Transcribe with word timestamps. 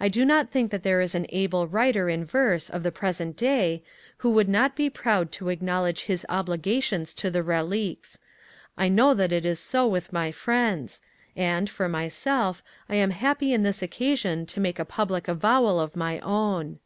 I 0.00 0.08
do 0.08 0.24
not 0.24 0.50
think 0.50 0.72
that 0.72 0.82
there 0.82 1.00
is 1.00 1.14
an 1.14 1.26
able 1.28 1.68
writer 1.68 2.08
in 2.08 2.24
verse 2.24 2.68
of 2.68 2.82
the 2.82 2.90
present 2.90 3.36
day 3.36 3.84
who 4.16 4.30
would 4.32 4.48
not 4.48 4.74
be 4.74 4.90
proud 4.90 5.30
to 5.38 5.50
acknowledge 5.50 6.00
his 6.06 6.26
obligations 6.28 7.14
to 7.14 7.30
the 7.30 7.44
Reliques; 7.44 8.18
I 8.76 8.88
know 8.88 9.14
that 9.14 9.30
it 9.30 9.46
is 9.46 9.60
so 9.60 9.86
with 9.86 10.12
my 10.12 10.32
friends; 10.32 11.00
and, 11.36 11.70
for 11.70 11.88
myself, 11.88 12.64
I 12.88 12.96
am 12.96 13.10
happy 13.10 13.52
in 13.54 13.62
this 13.62 13.82
occasion 13.82 14.46
to 14.46 14.58
make 14.58 14.80
a 14.80 14.84
public 14.84 15.28
avowal 15.28 15.78
of 15.78 15.94
my 15.94 16.18
own. 16.18 16.80